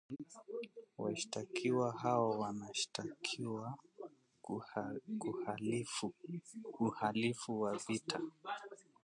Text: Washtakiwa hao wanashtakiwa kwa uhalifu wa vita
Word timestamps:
Washtakiwa 0.97 1.91
hao 1.91 2.29
wanashtakiwa 2.39 3.75
kwa 4.41 4.95
uhalifu 6.87 7.61
wa 7.61 7.77
vita 7.87 8.19